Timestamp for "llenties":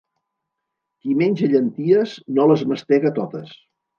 1.51-2.15